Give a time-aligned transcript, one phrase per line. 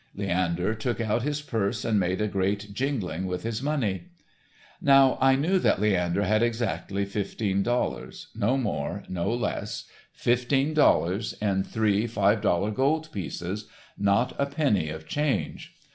[0.15, 4.05] Leander took out his purse and made a great jingling with his money.
[4.81, 12.07] Now, I knew that Leander had exactly fifteen dollars—no more, no less—fifteen dollars, in three
[12.07, 15.75] five dollar gold pieces—not a penny of change.